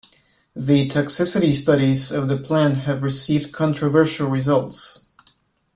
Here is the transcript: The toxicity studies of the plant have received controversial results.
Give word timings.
The 0.55 0.89
toxicity 0.89 1.53
studies 1.53 2.11
of 2.11 2.27
the 2.27 2.37
plant 2.39 2.75
have 2.85 3.03
received 3.03 3.51
controversial 3.51 4.27
results. 4.29 5.11